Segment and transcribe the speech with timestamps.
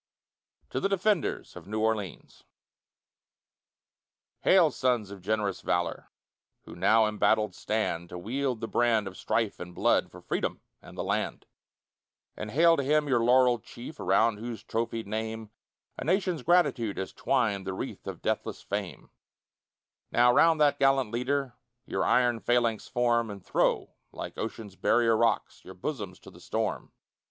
[0.71, 2.45] TO THE DEFENDERS OF NEW ORLEANS
[4.39, 6.09] Hail sons of generous valor,
[6.63, 10.97] Who now embattled stand, To wield the brand of strife and blood, For Freedom and
[10.97, 11.45] the land.
[12.35, 15.51] And hail to him your laurelled chief, Around whose trophied name
[15.99, 19.11] A nation's gratitude has twined The wreath of deathless fame.
[20.11, 21.53] Now round that gallant leader
[21.85, 26.91] Your iron phalanx form, And throw, like Ocean's barrier rocks, Your bosoms to the storm.